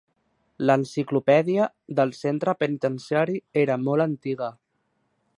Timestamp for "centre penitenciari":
2.19-3.35